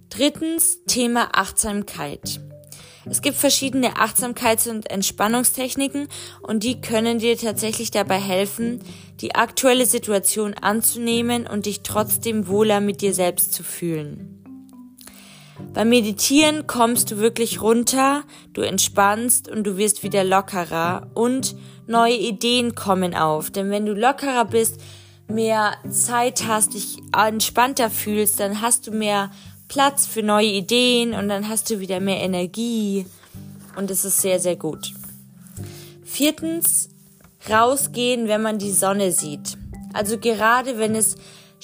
Drittens 0.09 0.83
Thema 0.85 1.29
Achtsamkeit. 1.33 2.39
Es 3.07 3.21
gibt 3.21 3.37
verschiedene 3.37 3.97
Achtsamkeits- 3.97 4.69
und 4.69 4.89
Entspannungstechniken 4.89 6.07
und 6.41 6.63
die 6.63 6.81
können 6.81 7.19
dir 7.19 7.37
tatsächlich 7.37 7.91
dabei 7.91 8.19
helfen, 8.19 8.79
die 9.21 9.35
aktuelle 9.35 9.85
Situation 9.85 10.55
anzunehmen 10.55 11.45
und 11.45 11.67
dich 11.67 11.81
trotzdem 11.83 12.47
wohler 12.47 12.81
mit 12.81 13.01
dir 13.01 13.13
selbst 13.13 13.53
zu 13.53 13.63
fühlen. 13.63 14.34
Beim 15.73 15.89
Meditieren 15.89 16.67
kommst 16.67 17.11
du 17.11 17.17
wirklich 17.17 17.61
runter, 17.61 18.23
du 18.53 18.61
entspannst 18.61 19.49
und 19.49 19.63
du 19.63 19.77
wirst 19.77 20.03
wieder 20.03 20.23
lockerer 20.23 21.07
und 21.13 21.55
neue 21.87 22.15
Ideen 22.15 22.75
kommen 22.75 23.15
auf. 23.15 23.51
Denn 23.51 23.69
wenn 23.69 23.85
du 23.85 23.93
lockerer 23.93 24.45
bist, 24.45 24.79
mehr 25.27 25.75
Zeit 25.89 26.45
hast, 26.47 26.73
dich 26.73 26.97
entspannter 27.15 27.89
fühlst, 27.89 28.39
dann 28.39 28.61
hast 28.61 28.87
du 28.87 28.91
mehr 28.91 29.31
Platz 29.67 30.05
für 30.05 30.23
neue 30.23 30.47
Ideen 30.47 31.13
und 31.13 31.29
dann 31.29 31.47
hast 31.49 31.69
du 31.69 31.79
wieder 31.79 31.99
mehr 31.99 32.21
Energie 32.21 33.05
und 33.75 33.89
es 33.89 34.05
ist 34.05 34.21
sehr, 34.21 34.39
sehr 34.39 34.55
gut. 34.55 34.93
Viertens, 36.03 36.89
rausgehen, 37.49 38.27
wenn 38.27 38.41
man 38.41 38.59
die 38.59 38.71
Sonne 38.71 39.11
sieht. 39.11 39.57
Also 39.93 40.17
gerade 40.17 40.77
wenn 40.77 40.95
es 40.95 41.15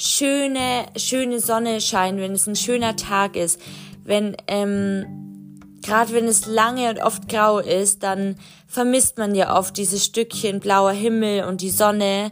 schöne, 0.02 0.86
schöne 0.98 1.40
Sonne 1.40 1.82
scheint, 1.82 2.20
wenn 2.20 2.34
es 2.34 2.48
ein 2.48 2.56
schöner 2.56 2.96
Tag 2.96 3.36
ist, 3.36 3.62
wenn, 4.04 4.36
ähm, 4.48 5.60
gerade 5.82 6.14
wenn 6.14 6.28
es 6.28 6.46
lange 6.48 6.90
und 6.90 7.02
oft 7.02 7.30
grau 7.30 7.60
ist, 7.60 8.04
dann 8.04 8.36
vermisst 8.68 9.18
man 9.18 9.36
ja 9.36 9.56
oft 9.58 9.78
dieses 9.78 10.04
Stückchen 10.06 10.60
blauer 10.60 10.92
Himmel 10.92 11.44
und 11.44 11.62
die 11.62 11.70
Sonne 11.70 12.32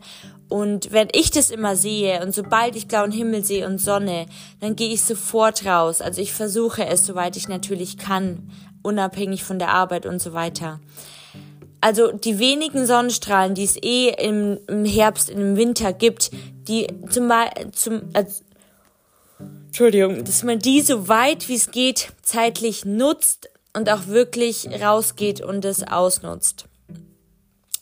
und 0.49 0.91
wenn 0.91 1.09
ich 1.13 1.29
das 1.29 1.51
immer 1.51 1.75
sehe 1.75 2.21
und 2.23 2.33
sobald 2.33 2.75
ich 2.75 2.87
blauen 2.87 3.11
Himmel 3.11 3.45
sehe 3.45 3.67
und 3.67 3.79
Sonne, 3.79 4.25
dann 4.59 4.75
gehe 4.75 4.91
ich 4.91 5.03
sofort 5.03 5.63
raus. 5.63 6.01
Also 6.01 6.21
ich 6.21 6.33
versuche 6.33 6.87
es, 6.87 7.05
soweit 7.05 7.37
ich 7.37 7.47
natürlich 7.47 7.99
kann, 7.99 8.49
unabhängig 8.81 9.43
von 9.43 9.59
der 9.59 9.69
Arbeit 9.69 10.07
und 10.07 10.19
so 10.19 10.33
weiter. 10.33 10.79
Also 11.81 12.11
die 12.11 12.39
wenigen 12.39 12.85
Sonnenstrahlen, 12.85 13.55
die 13.55 13.63
es 13.63 13.77
eh 13.81 14.09
im, 14.09 14.59
im 14.67 14.85
Herbst, 14.85 15.29
im 15.29 15.55
Winter 15.55 15.93
gibt, 15.93 16.31
die 16.67 16.87
zum, 17.09 17.31
zum 17.73 18.01
also, 18.13 18.43
Entschuldigung, 19.67 20.23
dass 20.25 20.43
man 20.43 20.59
die 20.59 20.81
so 20.81 21.07
weit 21.07 21.47
wie 21.47 21.55
es 21.55 21.71
geht 21.71 22.11
zeitlich 22.21 22.85
nutzt 22.85 23.49
und 23.73 23.89
auch 23.89 24.07
wirklich 24.07 24.67
rausgeht 24.81 25.41
und 25.41 25.63
es 25.63 25.83
ausnutzt. 25.83 26.65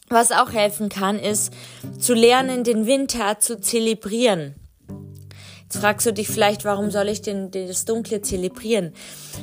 Was 0.10 0.32
auch 0.32 0.52
helfen 0.54 0.90
kann, 0.90 1.20
ist 1.20 1.52
zu 2.00 2.14
lernen, 2.14 2.64
den 2.64 2.86
Winter 2.86 3.40
zu 3.40 3.60
zelebrieren. 3.60 4.56
Jetzt 5.70 5.82
fragst 5.82 6.08
du 6.08 6.14
dich 6.14 6.30
vielleicht, 6.30 6.64
warum 6.64 6.92
soll 6.92 7.10
ich 7.10 7.22
denn 7.22 7.52
das 7.52 7.84
Dunkle 7.84 8.22
zelebrieren? 8.22 8.94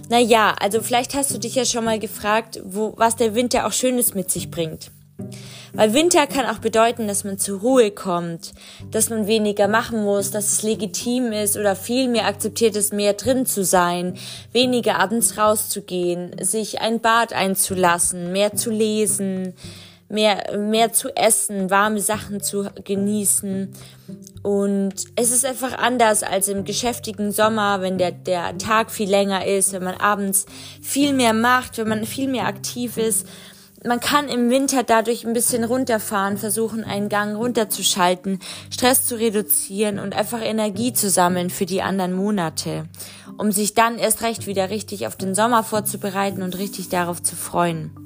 Naja, 0.08 0.54
also 0.58 0.80
vielleicht 0.80 1.12
hast 1.14 1.34
du 1.34 1.38
dich 1.38 1.54
ja 1.54 1.66
schon 1.66 1.84
mal 1.84 1.98
gefragt, 1.98 2.62
wo, 2.64 2.94
was 2.96 3.16
der 3.16 3.34
Winter 3.34 3.66
auch 3.66 3.72
Schönes 3.72 4.14
mit 4.14 4.30
sich 4.30 4.50
bringt. 4.50 4.90
Weil 5.74 5.92
Winter 5.92 6.26
kann 6.26 6.46
auch 6.46 6.60
bedeuten, 6.60 7.08
dass 7.08 7.24
man 7.24 7.38
zur 7.38 7.60
Ruhe 7.60 7.90
kommt, 7.90 8.52
dass 8.90 9.10
man 9.10 9.26
weniger 9.26 9.68
machen 9.68 10.02
muss, 10.02 10.30
dass 10.30 10.50
es 10.50 10.62
legitim 10.62 11.30
ist 11.30 11.58
oder 11.58 11.76
viel 11.76 12.08
mehr 12.08 12.26
akzeptiert 12.26 12.74
ist, 12.74 12.94
mehr 12.94 13.12
drin 13.12 13.44
zu 13.44 13.62
sein, 13.62 14.14
weniger 14.50 14.98
abends 14.98 15.36
rauszugehen, 15.36 16.34
sich 16.40 16.80
ein 16.80 17.00
Bad 17.02 17.34
einzulassen, 17.34 18.32
mehr 18.32 18.54
zu 18.54 18.70
lesen, 18.70 19.54
mehr, 20.14 20.56
mehr 20.56 20.92
zu 20.92 21.14
essen, 21.14 21.68
warme 21.68 22.00
Sachen 22.00 22.40
zu 22.40 22.70
genießen. 22.84 23.72
Und 24.42 24.94
es 25.16 25.30
ist 25.30 25.44
einfach 25.44 25.76
anders 25.76 26.22
als 26.22 26.48
im 26.48 26.64
geschäftigen 26.64 27.32
Sommer, 27.32 27.80
wenn 27.80 27.98
der, 27.98 28.12
der 28.12 28.56
Tag 28.58 28.90
viel 28.90 29.10
länger 29.10 29.46
ist, 29.46 29.72
wenn 29.72 29.84
man 29.84 29.96
abends 29.96 30.46
viel 30.80 31.12
mehr 31.12 31.32
macht, 31.32 31.78
wenn 31.78 31.88
man 31.88 32.04
viel 32.04 32.28
mehr 32.28 32.46
aktiv 32.46 32.96
ist. 32.96 33.26
Man 33.86 34.00
kann 34.00 34.28
im 34.28 34.48
Winter 34.48 34.82
dadurch 34.82 35.26
ein 35.26 35.34
bisschen 35.34 35.62
runterfahren, 35.62 36.38
versuchen 36.38 36.84
einen 36.84 37.10
Gang 37.10 37.36
runterzuschalten, 37.36 38.38
Stress 38.70 39.06
zu 39.06 39.16
reduzieren 39.16 39.98
und 39.98 40.14
einfach 40.14 40.40
Energie 40.40 40.94
zu 40.94 41.10
sammeln 41.10 41.50
für 41.50 41.66
die 41.66 41.82
anderen 41.82 42.14
Monate, 42.14 42.88
um 43.36 43.52
sich 43.52 43.74
dann 43.74 43.98
erst 43.98 44.22
recht 44.22 44.46
wieder 44.46 44.70
richtig 44.70 45.06
auf 45.06 45.16
den 45.16 45.34
Sommer 45.34 45.62
vorzubereiten 45.62 46.42
und 46.42 46.56
richtig 46.56 46.88
darauf 46.88 47.22
zu 47.22 47.36
freuen. 47.36 48.03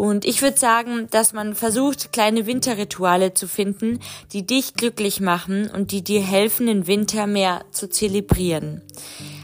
Und 0.00 0.24
ich 0.24 0.40
würde 0.40 0.58
sagen, 0.58 1.08
dass 1.10 1.34
man 1.34 1.54
versucht, 1.54 2.10
kleine 2.10 2.46
Winterrituale 2.46 3.34
zu 3.34 3.46
finden, 3.46 4.00
die 4.32 4.46
dich 4.46 4.72
glücklich 4.72 5.20
machen 5.20 5.68
und 5.70 5.92
die 5.92 6.02
dir 6.02 6.22
helfen, 6.22 6.68
den 6.68 6.86
Winter 6.86 7.26
mehr 7.26 7.66
zu 7.70 7.86
zelebrieren. 7.86 8.80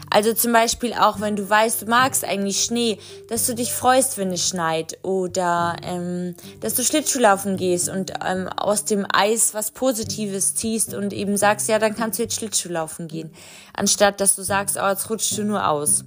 Also 0.09 0.33
zum 0.33 0.53
Beispiel 0.53 0.93
auch, 0.93 1.21
wenn 1.21 1.35
du 1.35 1.47
weißt, 1.47 1.83
du 1.83 1.85
magst 1.85 2.25
eigentlich 2.25 2.63
Schnee, 2.63 2.97
dass 3.29 3.45
du 3.45 3.53
dich 3.53 3.71
freust, 3.71 4.17
wenn 4.17 4.31
es 4.31 4.47
schneit 4.47 4.97
oder 5.03 5.75
ähm, 5.83 6.33
dass 6.59 6.73
du 6.73 6.83
Schlittschuhlaufen 6.83 7.55
gehst 7.55 7.87
und 7.87 8.13
ähm, 8.27 8.47
aus 8.47 8.83
dem 8.83 9.05
Eis 9.13 9.53
was 9.53 9.69
Positives 9.69 10.55
ziehst 10.55 10.95
und 10.95 11.13
eben 11.13 11.37
sagst, 11.37 11.69
ja, 11.69 11.77
dann 11.77 11.95
kannst 11.95 12.17
du 12.17 12.23
jetzt 12.23 12.33
Schlittschuhlaufen 12.33 13.07
gehen, 13.07 13.29
anstatt 13.75 14.19
dass 14.21 14.35
du 14.35 14.41
sagst, 14.41 14.79
oh, 14.81 14.87
jetzt 14.87 15.07
rutschst 15.11 15.37
du 15.37 15.43
nur 15.43 15.67
aus. 15.67 16.03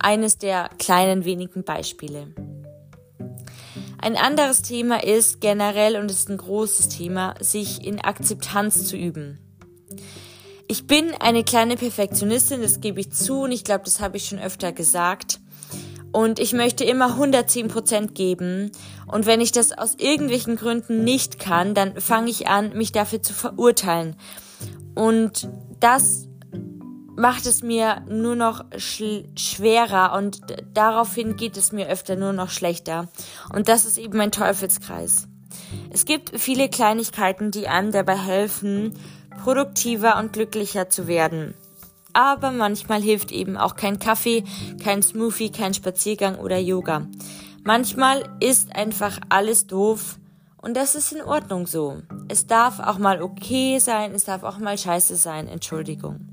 Eines 0.00 0.38
der 0.38 0.70
kleinen 0.78 1.24
wenigen 1.24 1.62
Beispiele. 1.62 2.34
Ein 4.02 4.16
anderes 4.16 4.62
Thema 4.62 5.04
ist 5.04 5.40
generell, 5.40 5.94
und 5.96 6.10
es 6.10 6.20
ist 6.20 6.28
ein 6.28 6.36
großes 6.36 6.88
Thema, 6.88 7.36
sich 7.38 7.86
in 7.86 8.00
Akzeptanz 8.00 8.84
zu 8.86 8.96
üben. 8.96 9.38
Ich 10.66 10.88
bin 10.88 11.12
eine 11.20 11.44
kleine 11.44 11.76
Perfektionistin, 11.76 12.62
das 12.62 12.80
gebe 12.80 12.98
ich 12.98 13.12
zu, 13.12 13.42
und 13.42 13.52
ich 13.52 13.62
glaube, 13.62 13.84
das 13.84 14.00
habe 14.00 14.16
ich 14.16 14.26
schon 14.26 14.40
öfter 14.40 14.72
gesagt. 14.72 15.38
Und 16.10 16.40
ich 16.40 16.52
möchte 16.52 16.82
immer 16.82 17.10
110 17.10 17.68
Prozent 17.68 18.16
geben. 18.16 18.72
Und 19.06 19.26
wenn 19.26 19.40
ich 19.40 19.52
das 19.52 19.70
aus 19.70 19.94
irgendwelchen 19.98 20.56
Gründen 20.56 21.04
nicht 21.04 21.38
kann, 21.38 21.72
dann 21.72 22.00
fange 22.00 22.28
ich 22.28 22.48
an, 22.48 22.76
mich 22.76 22.90
dafür 22.90 23.22
zu 23.22 23.32
verurteilen. 23.32 24.16
Und 24.96 25.48
das 25.78 26.26
macht 27.16 27.46
es 27.46 27.62
mir 27.62 28.02
nur 28.08 28.36
noch 28.36 28.64
schwerer 28.76 30.14
und 30.16 30.40
daraufhin 30.74 31.36
geht 31.36 31.56
es 31.56 31.72
mir 31.72 31.88
öfter 31.88 32.16
nur 32.16 32.32
noch 32.32 32.50
schlechter. 32.50 33.08
Und 33.52 33.68
das 33.68 33.84
ist 33.84 33.98
eben 33.98 34.16
mein 34.16 34.32
Teufelskreis. 34.32 35.28
Es 35.90 36.04
gibt 36.04 36.38
viele 36.40 36.68
Kleinigkeiten, 36.68 37.50
die 37.50 37.68
einem 37.68 37.92
dabei 37.92 38.16
helfen, 38.16 38.94
produktiver 39.42 40.18
und 40.18 40.32
glücklicher 40.32 40.88
zu 40.88 41.06
werden. 41.06 41.54
Aber 42.14 42.50
manchmal 42.50 43.00
hilft 43.00 43.32
eben 43.32 43.56
auch 43.56 43.74
kein 43.74 43.98
Kaffee, 43.98 44.44
kein 44.82 45.02
Smoothie, 45.02 45.50
kein 45.50 45.74
Spaziergang 45.74 46.36
oder 46.38 46.58
Yoga. 46.58 47.06
Manchmal 47.64 48.24
ist 48.40 48.74
einfach 48.74 49.18
alles 49.28 49.66
doof 49.66 50.18
und 50.60 50.76
das 50.76 50.94
ist 50.94 51.12
in 51.12 51.22
Ordnung 51.22 51.66
so. 51.66 52.02
Es 52.28 52.46
darf 52.46 52.80
auch 52.80 52.98
mal 52.98 53.22
okay 53.22 53.78
sein, 53.78 54.12
es 54.12 54.24
darf 54.24 54.42
auch 54.42 54.58
mal 54.58 54.76
scheiße 54.76 55.16
sein, 55.16 55.48
Entschuldigung. 55.48 56.31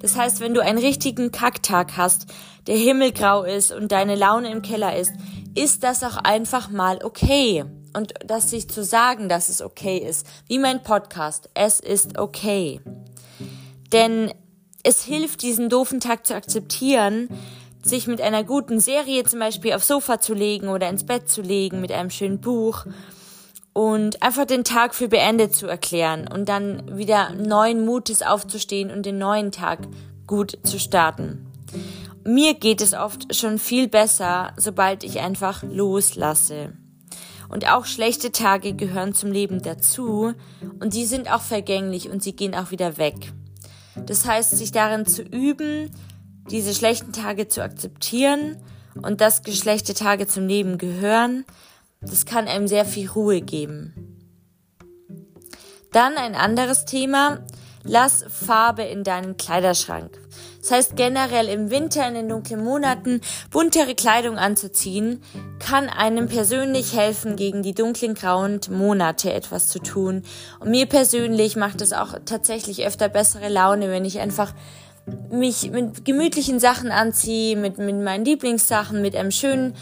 Das 0.00 0.16
heißt, 0.16 0.40
wenn 0.40 0.54
du 0.54 0.62
einen 0.62 0.78
richtigen 0.78 1.30
Kacktag 1.30 1.96
hast, 1.96 2.26
der 2.66 2.76
himmelgrau 2.76 3.44
ist 3.44 3.70
und 3.70 3.92
deine 3.92 4.16
Laune 4.16 4.50
im 4.50 4.62
Keller 4.62 4.96
ist, 4.96 5.12
ist 5.54 5.84
das 5.84 6.02
auch 6.02 6.16
einfach 6.16 6.70
mal 6.70 6.98
okay. 7.04 7.64
Und 7.92 8.14
das 8.24 8.50
sich 8.50 8.68
zu 8.68 8.84
sagen, 8.84 9.28
dass 9.28 9.48
es 9.48 9.62
okay 9.62 9.98
ist, 9.98 10.26
wie 10.46 10.58
mein 10.58 10.82
Podcast, 10.82 11.50
es 11.54 11.80
ist 11.80 12.18
okay. 12.18 12.80
Denn 13.92 14.32
es 14.82 15.04
hilft, 15.04 15.42
diesen 15.42 15.68
doofen 15.68 16.00
Tag 16.00 16.26
zu 16.26 16.34
akzeptieren, 16.34 17.28
sich 17.82 18.06
mit 18.06 18.20
einer 18.20 18.44
guten 18.44 18.78
Serie 18.80 19.24
zum 19.24 19.40
Beispiel 19.40 19.72
aufs 19.72 19.88
Sofa 19.88 20.20
zu 20.20 20.34
legen 20.34 20.68
oder 20.68 20.88
ins 20.88 21.04
Bett 21.04 21.28
zu 21.28 21.42
legen, 21.42 21.80
mit 21.80 21.92
einem 21.92 22.10
schönen 22.10 22.40
Buch 22.40 22.84
und 23.72 24.22
einfach 24.22 24.46
den 24.46 24.64
Tag 24.64 24.94
für 24.94 25.08
beendet 25.08 25.54
zu 25.54 25.66
erklären 25.66 26.28
und 26.32 26.48
dann 26.48 26.96
wieder 26.96 27.30
neuen 27.34 27.84
Mutes 27.84 28.22
aufzustehen 28.22 28.90
und 28.90 29.06
den 29.06 29.18
neuen 29.18 29.52
Tag 29.52 29.80
gut 30.26 30.58
zu 30.62 30.78
starten. 30.78 31.46
Mir 32.24 32.54
geht 32.54 32.80
es 32.80 32.94
oft 32.94 33.34
schon 33.34 33.58
viel 33.58 33.88
besser, 33.88 34.52
sobald 34.56 35.04
ich 35.04 35.20
einfach 35.20 35.62
loslasse. 35.62 36.72
Und 37.48 37.68
auch 37.68 37.84
schlechte 37.86 38.30
Tage 38.30 38.74
gehören 38.74 39.14
zum 39.14 39.32
Leben 39.32 39.62
dazu 39.62 40.34
und 40.78 40.94
die 40.94 41.06
sind 41.06 41.32
auch 41.32 41.42
vergänglich 41.42 42.08
und 42.08 42.22
sie 42.22 42.36
gehen 42.36 42.54
auch 42.54 42.70
wieder 42.70 42.96
weg. 42.98 43.32
Das 44.06 44.26
heißt, 44.26 44.56
sich 44.56 44.70
darin 44.70 45.06
zu 45.06 45.22
üben, 45.22 45.90
diese 46.50 46.74
schlechten 46.74 47.12
Tage 47.12 47.48
zu 47.48 47.62
akzeptieren 47.62 48.56
und 49.02 49.20
dass 49.20 49.42
schlechte 49.50 49.94
Tage 49.94 50.26
zum 50.26 50.46
Leben 50.46 50.78
gehören, 50.78 51.44
das 52.00 52.24
kann 52.24 52.48
einem 52.48 52.66
sehr 52.66 52.84
viel 52.84 53.08
Ruhe 53.10 53.40
geben. 53.40 53.94
Dann 55.92 56.16
ein 56.16 56.34
anderes 56.34 56.84
Thema. 56.84 57.40
Lass 57.82 58.24
Farbe 58.28 58.82
in 58.82 59.04
deinen 59.04 59.36
Kleiderschrank. 59.38 60.18
Das 60.60 60.70
heißt 60.70 60.96
generell 60.96 61.48
im 61.48 61.70
Winter 61.70 62.06
in 62.06 62.14
den 62.14 62.28
dunklen 62.28 62.62
Monaten 62.62 63.22
buntere 63.50 63.94
Kleidung 63.94 64.36
anzuziehen, 64.36 65.22
kann 65.58 65.88
einem 65.88 66.28
persönlich 66.28 66.94
helfen, 66.94 67.36
gegen 67.36 67.62
die 67.62 67.72
dunklen 67.72 68.14
grauen 68.14 68.60
Monate 68.70 69.32
etwas 69.32 69.68
zu 69.68 69.78
tun. 69.78 70.22
Und 70.60 70.70
mir 70.70 70.84
persönlich 70.84 71.56
macht 71.56 71.80
es 71.80 71.94
auch 71.94 72.14
tatsächlich 72.26 72.86
öfter 72.86 73.08
bessere 73.08 73.48
Laune, 73.48 73.90
wenn 73.90 74.04
ich 74.04 74.20
einfach 74.20 74.52
mich 75.30 75.70
mit 75.70 76.04
gemütlichen 76.04 76.60
Sachen 76.60 76.90
anziehe, 76.90 77.56
mit, 77.56 77.78
mit 77.78 77.96
meinen 77.96 78.24
Lieblingssachen, 78.24 79.00
mit 79.00 79.16
einem 79.16 79.30
schönen 79.30 79.74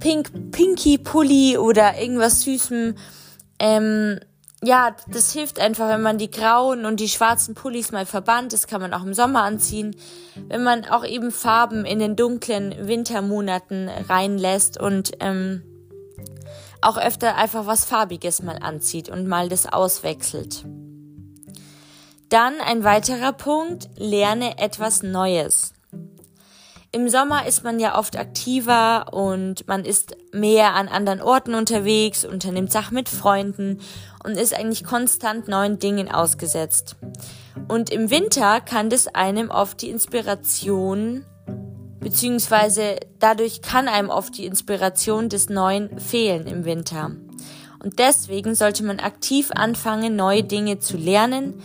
Pink, 0.00 0.52
Pinky 0.52 0.98
Pulli 0.98 1.58
oder 1.58 1.98
irgendwas 1.98 2.42
Süßem. 2.42 2.94
Ähm, 3.58 4.20
ja, 4.64 4.94
das 5.08 5.32
hilft 5.32 5.58
einfach, 5.58 5.88
wenn 5.88 6.02
man 6.02 6.18
die 6.18 6.30
grauen 6.30 6.84
und 6.84 7.00
die 7.00 7.08
schwarzen 7.08 7.54
Pullis 7.54 7.90
mal 7.90 8.06
verbannt. 8.06 8.52
Das 8.52 8.68
kann 8.68 8.80
man 8.80 8.94
auch 8.94 9.02
im 9.02 9.12
Sommer 9.12 9.42
anziehen. 9.42 9.96
Wenn 10.48 10.62
man 10.62 10.84
auch 10.84 11.04
eben 11.04 11.32
Farben 11.32 11.84
in 11.84 11.98
den 11.98 12.14
dunklen 12.14 12.74
Wintermonaten 12.86 13.88
reinlässt 14.08 14.80
und 14.80 15.12
ähm, 15.18 15.62
auch 16.80 16.96
öfter 16.96 17.36
einfach 17.36 17.66
was 17.66 17.84
Farbiges 17.84 18.42
mal 18.42 18.58
anzieht 18.60 19.08
und 19.08 19.26
mal 19.26 19.48
das 19.48 19.72
auswechselt. 19.72 20.64
Dann 22.32 22.62
ein 22.62 22.82
weiterer 22.82 23.34
Punkt, 23.34 23.90
lerne 23.94 24.56
etwas 24.56 25.02
Neues. 25.02 25.74
Im 26.90 27.10
Sommer 27.10 27.46
ist 27.46 27.62
man 27.62 27.78
ja 27.78 27.98
oft 27.98 28.16
aktiver 28.16 29.12
und 29.12 29.68
man 29.68 29.84
ist 29.84 30.16
mehr 30.32 30.72
an 30.74 30.88
anderen 30.88 31.20
Orten 31.20 31.54
unterwegs, 31.54 32.24
unternimmt 32.24 32.72
Sachen 32.72 32.94
mit 32.94 33.10
Freunden 33.10 33.80
und 34.24 34.38
ist 34.38 34.54
eigentlich 34.58 34.82
konstant 34.82 35.46
neuen 35.46 35.78
Dingen 35.78 36.10
ausgesetzt. 36.10 36.96
Und 37.68 37.90
im 37.90 38.08
Winter 38.08 38.62
kann 38.62 38.88
das 38.88 39.08
einem 39.08 39.50
oft 39.50 39.82
die 39.82 39.90
Inspiration, 39.90 41.26
beziehungsweise 42.00 42.96
dadurch 43.18 43.60
kann 43.60 43.88
einem 43.88 44.08
oft 44.08 44.38
die 44.38 44.46
Inspiration 44.46 45.28
des 45.28 45.50
Neuen 45.50 45.98
fehlen 46.00 46.46
im 46.46 46.64
Winter. 46.64 47.10
Und 47.84 47.98
deswegen 47.98 48.54
sollte 48.54 48.84
man 48.84 49.00
aktiv 49.00 49.50
anfangen, 49.54 50.16
neue 50.16 50.44
Dinge 50.44 50.78
zu 50.78 50.96
lernen, 50.96 51.60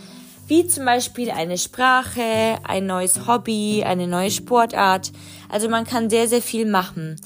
wie 0.48 0.66
zum 0.66 0.86
Beispiel 0.86 1.30
eine 1.30 1.58
Sprache, 1.58 2.58
ein 2.64 2.86
neues 2.86 3.26
Hobby, 3.26 3.84
eine 3.84 4.06
neue 4.06 4.30
Sportart. 4.30 5.12
Also 5.50 5.68
man 5.68 5.84
kann 5.84 6.08
sehr, 6.08 6.26
sehr 6.26 6.40
viel 6.40 6.64
machen. 6.64 7.16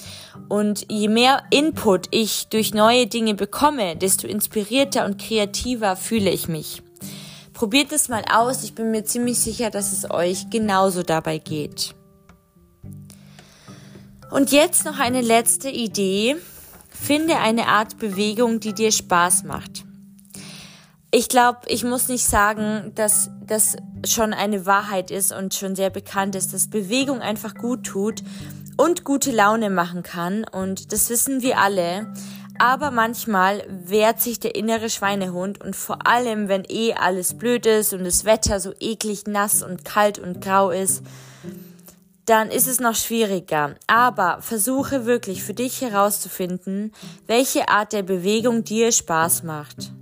Und 0.49 0.87
je 0.91 1.07
mehr 1.07 1.45
Input 1.51 2.09
ich 2.11 2.49
durch 2.49 2.75
neue 2.75 3.07
Dinge 3.07 3.35
bekomme, 3.35 3.97
desto 3.97 4.27
inspirierter 4.27 5.05
und 5.05 5.21
kreativer 5.21 5.95
fühle 5.95 6.31
ich 6.31 6.49
mich. 6.49 6.83
Probiert 7.55 7.93
es 7.93 8.09
mal 8.09 8.25
aus. 8.29 8.65
Ich 8.65 8.75
bin 8.75 8.91
mir 8.91 9.05
ziemlich 9.05 9.39
sicher, 9.39 9.71
dass 9.71 9.93
es 9.93 10.11
euch 10.11 10.51
genauso 10.51 11.05
dabei 11.05 11.39
geht. 11.39 11.95
Und 14.33 14.51
jetzt 14.51 14.85
noch 14.85 14.99
eine 14.99 15.21
letzte 15.21 15.71
Idee. 15.71 16.37
Finde 16.91 17.37
eine 17.37 17.69
Art 17.69 17.99
Bewegung, 17.99 18.59
die 18.59 18.73
dir 18.73 18.91
Spaß 18.91 19.45
macht 19.45 19.85
ich 21.15 21.29
glaube, 21.29 21.59
ich 21.67 21.85
muss 21.85 22.09
nicht 22.09 22.25
sagen, 22.25 22.91
dass 22.95 23.31
das 23.47 23.77
schon 24.07 24.33
eine 24.33 24.65
Wahrheit 24.65 25.11
ist 25.11 25.31
und 25.31 25.55
schon 25.55 25.77
sehr 25.77 25.91
bekannt 25.91 26.35
ist, 26.35 26.55
dass 26.55 26.71
Bewegung 26.71 27.21
einfach 27.21 27.55
gut 27.55 27.85
tut 27.85 28.23
und 28.79 29.05
gute 29.05 29.31
Laune 29.31 29.69
machen 29.69 30.03
kann. 30.03 30.45
Und 30.45 30.91
das 30.91 31.11
wissen 31.11 31.43
wir 31.43 31.59
alle. 31.59 32.11
Aber 32.59 32.91
manchmal 32.91 33.63
wehrt 33.69 34.23
sich 34.23 34.41
der 34.41 34.55
innere 34.55 34.89
Schweinehund 34.89 35.61
und 35.61 35.77
vor 35.77 36.07
allem, 36.07 36.49
wenn 36.49 36.65
eh 36.67 36.95
alles 36.95 37.35
blöd 37.35 37.67
ist 37.67 37.93
und 37.93 38.05
das 38.05 38.25
Wetter 38.25 38.59
so 38.59 38.73
eklig 38.81 39.27
nass 39.27 39.63
und 39.63 39.85
kalt 39.85 40.19
und 40.19 40.41
grau 40.41 40.71
ist, 40.71 41.03
dann 42.25 42.51
ist 42.51 42.69
es 42.69 42.81
noch 42.81 42.95
schwieriger. 42.95 43.75
Aber 43.87 44.39
versuche 44.41 45.05
wirklich 45.05 45.43
für 45.43 45.55
dich 45.55 45.83
herauszufinden, 45.83 46.93
welche 47.27 47.69
Art 47.69 47.93
der 47.93 48.03
Bewegung 48.03 48.65
dir 48.65 48.93
Spaß 48.93 49.43
macht. 49.43 49.93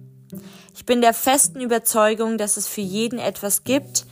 Bin 0.91 1.03
der 1.03 1.15
festen 1.15 1.61
Überzeugung, 1.61 2.37
dass 2.37 2.57
es 2.57 2.67
für 2.67 2.81
jeden 2.81 3.21
etwas 3.21 3.63
gibt. 3.63 4.07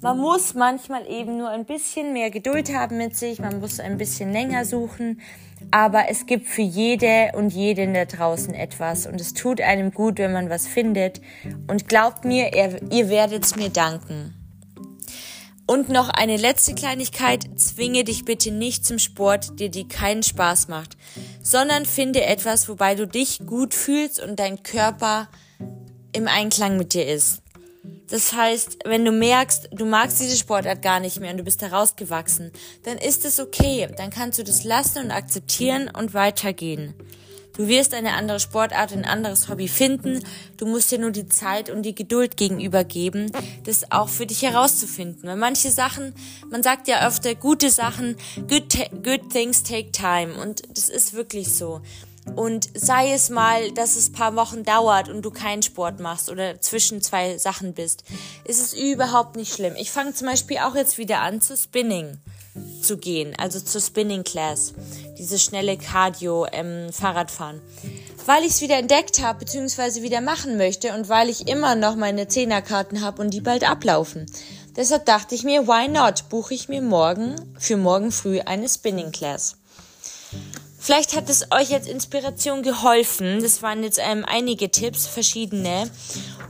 Man 0.00 0.18
muss 0.18 0.54
manchmal 0.54 1.06
eben 1.08 1.38
nur 1.38 1.48
ein 1.48 1.64
bisschen 1.64 2.12
mehr 2.12 2.32
Geduld 2.32 2.74
haben 2.74 2.98
mit 2.98 3.16
sich, 3.16 3.38
man 3.38 3.60
muss 3.60 3.78
ein 3.78 3.98
bisschen 3.98 4.32
länger 4.32 4.64
suchen, 4.64 5.20
aber 5.70 6.06
es 6.10 6.26
gibt 6.26 6.48
für 6.48 6.62
jede 6.62 7.30
und 7.36 7.50
jeden 7.50 7.94
da 7.94 8.04
draußen 8.04 8.52
etwas 8.52 9.06
und 9.06 9.20
es 9.20 9.32
tut 9.32 9.60
einem 9.60 9.92
gut, 9.92 10.18
wenn 10.18 10.32
man 10.32 10.50
was 10.50 10.66
findet 10.66 11.20
und 11.68 11.86
glaubt 11.86 12.24
mir, 12.24 12.52
ihr, 12.52 12.80
ihr 12.90 13.08
werdet 13.10 13.44
es 13.44 13.54
mir 13.54 13.68
danken. 13.68 14.34
Und 15.68 15.88
noch 15.88 16.08
eine 16.08 16.36
letzte 16.36 16.74
Kleinigkeit, 16.74 17.48
zwinge 17.54 18.02
dich 18.02 18.24
bitte 18.24 18.50
nicht 18.50 18.84
zum 18.84 18.98
Sport, 18.98 19.60
der 19.60 19.68
dir 19.68 19.86
keinen 19.86 20.24
Spaß 20.24 20.66
macht, 20.66 20.96
sondern 21.44 21.86
finde 21.86 22.24
etwas, 22.24 22.68
wobei 22.68 22.96
du 22.96 23.06
dich 23.06 23.38
gut 23.46 23.72
fühlst 23.72 24.20
und 24.20 24.40
dein 24.40 24.64
Körper 24.64 25.28
im 26.12 26.28
Einklang 26.28 26.76
mit 26.76 26.94
dir 26.94 27.06
ist. 27.06 27.42
Das 28.10 28.32
heißt, 28.32 28.78
wenn 28.84 29.04
du 29.04 29.12
merkst, 29.12 29.68
du 29.72 29.84
magst 29.84 30.20
diese 30.20 30.36
Sportart 30.36 30.82
gar 30.82 31.00
nicht 31.00 31.20
mehr 31.20 31.30
und 31.30 31.38
du 31.38 31.44
bist 31.44 31.60
da 31.62 31.68
rausgewachsen, 31.68 32.52
dann 32.84 32.96
ist 32.98 33.24
es 33.24 33.38
okay. 33.38 33.88
Dann 33.96 34.10
kannst 34.10 34.38
du 34.38 34.44
das 34.44 34.64
lassen 34.64 35.04
und 35.04 35.10
akzeptieren 35.10 35.90
und 35.94 36.14
weitergehen. 36.14 36.94
Du 37.58 37.66
wirst 37.66 37.92
eine 37.92 38.12
andere 38.12 38.38
Sportart, 38.38 38.92
ein 38.92 39.04
anderes 39.04 39.48
Hobby 39.48 39.66
finden. 39.66 40.22
Du 40.56 40.64
musst 40.64 40.92
dir 40.92 40.98
nur 41.00 41.10
die 41.10 41.26
Zeit 41.26 41.70
und 41.70 41.82
die 41.82 41.94
Geduld 41.94 42.36
gegenüber 42.36 42.84
geben, 42.84 43.32
das 43.64 43.90
auch 43.90 44.08
für 44.08 44.26
dich 44.26 44.42
herauszufinden. 44.42 45.28
Weil 45.28 45.36
manche 45.36 45.72
Sachen, 45.72 46.14
man 46.50 46.62
sagt 46.62 46.86
ja 46.86 47.04
öfter, 47.04 47.34
gute 47.34 47.70
Sachen, 47.70 48.16
good, 48.48 48.78
good 49.02 49.30
things 49.32 49.64
take 49.64 49.90
time. 49.90 50.40
Und 50.40 50.62
das 50.70 50.88
ist 50.88 51.14
wirklich 51.14 51.52
so. 51.52 51.80
Und 52.36 52.68
sei 52.74 53.12
es 53.12 53.30
mal, 53.30 53.70
dass 53.72 53.96
es 53.96 54.12
paar 54.12 54.36
Wochen 54.36 54.64
dauert 54.64 55.08
und 55.08 55.22
du 55.22 55.30
keinen 55.30 55.62
Sport 55.62 56.00
machst 56.00 56.30
oder 56.30 56.60
zwischen 56.60 57.02
zwei 57.02 57.38
Sachen 57.38 57.74
bist, 57.74 58.04
ist 58.44 58.60
es 58.60 58.72
überhaupt 58.72 59.36
nicht 59.36 59.52
schlimm. 59.52 59.74
Ich 59.76 59.90
fange 59.90 60.14
zum 60.14 60.28
Beispiel 60.28 60.58
auch 60.58 60.74
jetzt 60.74 60.98
wieder 60.98 61.20
an 61.20 61.40
zu 61.40 61.56
Spinning 61.56 62.18
zu 62.82 62.96
gehen, 62.96 63.34
also 63.38 63.60
zur 63.60 63.80
Spinning 63.80 64.24
Class, 64.24 64.72
diese 65.18 65.38
schnelle 65.38 65.76
Cardio 65.76 66.46
ähm, 66.52 66.92
Fahrradfahren, 66.92 67.60
weil 68.26 68.42
ich 68.42 68.52
es 68.52 68.60
wieder 68.60 68.78
entdeckt 68.78 69.22
habe 69.22 69.40
beziehungsweise 69.40 70.02
wieder 70.02 70.20
machen 70.20 70.56
möchte 70.56 70.92
und 70.94 71.08
weil 71.08 71.28
ich 71.28 71.48
immer 71.48 71.74
noch 71.74 71.96
meine 71.96 72.28
Zehnerkarten 72.28 73.02
habe 73.02 73.22
und 73.22 73.30
die 73.30 73.40
bald 73.40 73.68
ablaufen. 73.68 74.26
Deshalb 74.76 75.06
dachte 75.06 75.34
ich 75.34 75.44
mir, 75.44 75.66
why 75.66 75.88
not? 75.88 76.28
Buche 76.28 76.54
ich 76.54 76.68
mir 76.68 76.82
morgen 76.82 77.34
für 77.58 77.76
morgen 77.76 78.12
früh 78.12 78.40
eine 78.40 78.68
Spinning 78.68 79.10
Class. 79.10 79.56
Vielleicht 80.78 81.16
hat 81.16 81.28
es 81.28 81.50
euch 81.50 81.74
als 81.74 81.88
Inspiration 81.88 82.62
geholfen. 82.62 83.40
Das 83.42 83.62
waren 83.62 83.82
jetzt 83.82 84.00
ähm, 84.02 84.24
einige 84.26 84.70
Tipps, 84.70 85.06
verschiedene. 85.06 85.90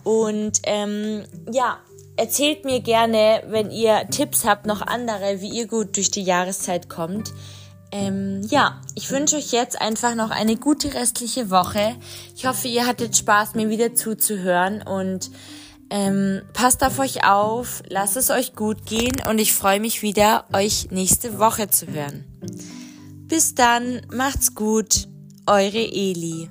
Und 0.05 0.61
ähm, 0.65 1.25
ja, 1.51 1.79
erzählt 2.17 2.65
mir 2.65 2.81
gerne, 2.81 3.43
wenn 3.49 3.71
ihr 3.71 4.07
Tipps 4.11 4.45
habt, 4.45 4.67
noch 4.67 4.83
andere, 4.83 5.41
wie 5.41 5.49
ihr 5.49 5.67
gut 5.67 5.97
durch 5.97 6.11
die 6.11 6.23
Jahreszeit 6.23 6.89
kommt. 6.89 7.33
Ähm, 7.91 8.43
ja, 8.49 8.83
ich 8.95 9.11
wünsche 9.11 9.37
euch 9.37 9.51
jetzt 9.51 9.81
einfach 9.81 10.15
noch 10.15 10.31
eine 10.31 10.57
gute 10.57 10.93
restliche 10.93 11.51
Woche. 11.51 11.97
Ich 12.37 12.47
hoffe, 12.47 12.69
ihr 12.69 12.87
hattet 12.87 13.17
Spaß, 13.17 13.55
mir 13.55 13.71
wieder 13.71 13.95
zuzuhören 13.95 14.83
und 14.83 15.31
ähm, 15.91 16.43
passt 16.53 16.85
auf 16.85 16.99
euch 16.99 17.25
auf, 17.25 17.83
lasst 17.89 18.19
es 18.19 18.29
euch 18.29 18.55
gut 18.55 18.85
gehen 18.85 19.17
und 19.27 19.39
ich 19.39 19.55
freue 19.55 19.81
mich 19.81 20.03
wieder, 20.03 20.45
euch 20.53 20.91
nächste 20.91 21.39
Woche 21.39 21.71
zu 21.71 21.87
hören. 21.87 22.25
Bis 23.29 23.55
dann, 23.55 24.01
macht's 24.11 24.55
gut, 24.55 25.07
eure 25.47 25.85
Eli. 25.85 26.49